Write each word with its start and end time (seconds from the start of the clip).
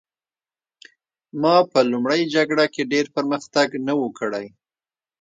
ما 1.41 1.55
په 1.71 1.79
لومړۍ 1.91 2.21
جګړه 2.35 2.65
کې 2.73 2.89
ډېر 2.93 3.05
پرمختګ 3.15 3.67
نه 3.85 3.93
و 3.99 4.03
کړی 4.19 4.45